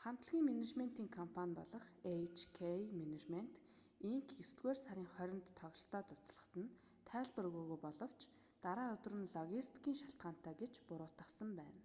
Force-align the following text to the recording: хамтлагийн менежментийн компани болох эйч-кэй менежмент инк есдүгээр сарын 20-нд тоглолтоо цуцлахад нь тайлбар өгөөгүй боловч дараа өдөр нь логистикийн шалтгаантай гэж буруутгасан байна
хамтлагийн 0.00 0.44
менежментийн 0.48 1.10
компани 1.18 1.52
болох 1.60 1.86
эйч-кэй 2.14 2.80
менежмент 3.00 3.54
инк 4.10 4.26
есдүгээр 4.44 4.78
сарын 4.84 5.08
20-нд 5.22 5.48
тоглолтоо 5.60 6.02
цуцлахад 6.08 6.52
нь 6.62 6.74
тайлбар 7.08 7.44
өгөөгүй 7.48 7.78
боловч 7.86 8.20
дараа 8.64 8.88
өдөр 8.96 9.14
нь 9.18 9.32
логистикийн 9.36 9.98
шалтгаантай 10.02 10.54
гэж 10.62 10.74
буруутгасан 10.88 11.50
байна 11.60 11.80